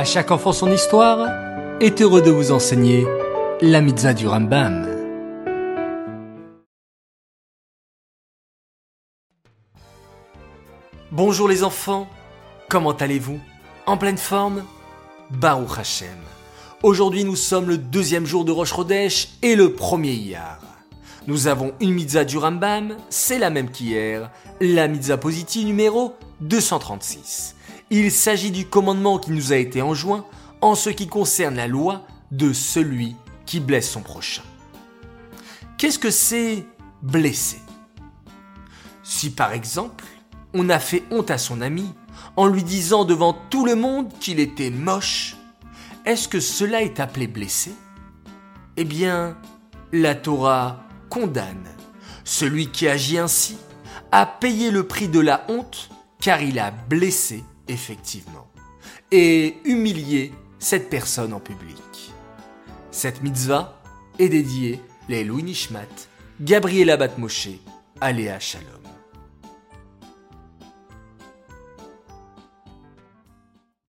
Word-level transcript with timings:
À 0.00 0.04
chaque 0.04 0.30
enfant 0.30 0.54
son 0.54 0.72
histoire 0.72 1.28
est 1.78 2.00
heureux 2.00 2.22
de 2.22 2.30
vous 2.30 2.52
enseigner 2.52 3.06
la 3.60 3.82
mitzvah 3.82 4.14
du 4.14 4.26
Rambam. 4.26 4.88
Bonjour 11.12 11.48
les 11.48 11.64
enfants, 11.64 12.08
comment 12.70 12.92
allez-vous? 12.92 13.40
En 13.84 13.98
pleine 13.98 14.16
forme? 14.16 14.64
Baruch 15.32 15.78
Hashem. 15.78 16.08
Aujourd'hui 16.82 17.24
nous 17.24 17.36
sommes 17.36 17.68
le 17.68 17.76
deuxième 17.76 18.24
jour 18.24 18.46
de 18.46 18.52
Rosh 18.52 18.72
Chodesh 18.72 19.28
et 19.42 19.54
le 19.54 19.74
premier 19.74 20.12
Iyar. 20.12 20.60
Nous 21.26 21.46
avons 21.46 21.74
une 21.78 21.92
mitzvah 21.92 22.24
du 22.24 22.38
Rambam, 22.38 22.96
c'est 23.10 23.38
la 23.38 23.50
même 23.50 23.70
qu'hier, 23.70 24.30
la 24.62 24.88
mitzvah 24.88 25.18
positive 25.18 25.66
numéro 25.66 26.14
236. 26.40 27.56
Il 27.92 28.12
s'agit 28.12 28.52
du 28.52 28.66
commandement 28.66 29.18
qui 29.18 29.32
nous 29.32 29.52
a 29.52 29.56
été 29.56 29.82
enjoint 29.82 30.24
en 30.60 30.76
ce 30.76 30.90
qui 30.90 31.08
concerne 31.08 31.56
la 31.56 31.66
loi 31.66 32.06
de 32.30 32.52
celui 32.52 33.16
qui 33.46 33.58
blesse 33.58 33.90
son 33.90 34.00
prochain. 34.00 34.42
Qu'est-ce 35.76 35.98
que 35.98 36.12
c'est 36.12 36.66
blesser? 37.02 37.58
Si 39.02 39.30
par 39.30 39.52
exemple, 39.52 40.04
on 40.54 40.68
a 40.68 40.78
fait 40.78 41.02
honte 41.10 41.32
à 41.32 41.38
son 41.38 41.60
ami 41.60 41.92
en 42.36 42.46
lui 42.46 42.62
disant 42.62 43.04
devant 43.04 43.32
tout 43.32 43.66
le 43.66 43.74
monde 43.74 44.12
qu'il 44.20 44.38
était 44.38 44.70
moche, 44.70 45.34
est-ce 46.06 46.28
que 46.28 46.38
cela 46.38 46.82
est 46.82 47.00
appelé 47.00 47.26
blesser? 47.26 47.74
Eh 48.76 48.84
bien, 48.84 49.36
la 49.92 50.14
Torah 50.14 50.84
condamne. 51.08 51.66
Celui 52.22 52.68
qui 52.68 52.86
agit 52.86 53.18
ainsi 53.18 53.56
à 54.12 54.26
payer 54.26 54.70
le 54.70 54.86
prix 54.86 55.08
de 55.08 55.18
la 55.18 55.44
honte 55.48 55.90
car 56.20 56.40
il 56.40 56.60
a 56.60 56.70
blessé 56.70 57.42
effectivement, 57.68 58.48
et 59.10 59.56
humilier 59.64 60.32
cette 60.58 60.90
personne 60.90 61.32
en 61.32 61.40
public. 61.40 62.12
Cette 62.90 63.22
mitzvah 63.22 63.80
est 64.18 64.28
dédiée 64.28 64.80
les 65.08 65.24
Louis 65.24 65.42
Nishmat, 65.42 65.86
Gabriela 66.40 66.96
Batmoshe, 66.96 67.48
Aléa 68.00 68.38
Shalom. 68.38 68.79